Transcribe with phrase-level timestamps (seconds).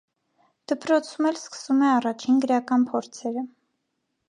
[0.71, 3.47] Դպրոցում էլ սկսում է առաջին գրական փորձերը։